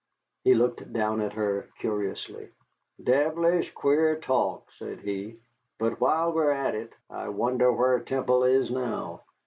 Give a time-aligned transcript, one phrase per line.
[0.43, 2.49] He looked down at her curiously.
[3.03, 5.39] "Devilish queer talk," said he,
[5.77, 9.21] "but while we are in it, I wonder where Temple is now.